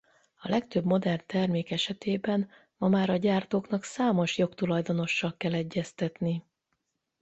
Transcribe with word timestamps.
A 0.37 0.49
legtöbb 0.49 0.83
modern 0.85 1.23
termék 1.25 1.71
esetében 1.71 2.49
ma 2.77 2.87
már 2.87 3.09
a 3.09 3.15
gyártóknak 3.15 3.83
számos 3.83 4.37
jogtulajdonossal 4.37 5.37
kell 5.37 5.53
egyeztetni. 5.53 6.45